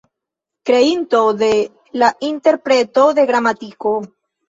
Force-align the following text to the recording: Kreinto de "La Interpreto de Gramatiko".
Kreinto 0.63 1.21
de 1.43 1.71
"La 1.91 2.11
Interpreto 2.31 3.07
de 3.13 3.27
Gramatiko". 3.27 3.99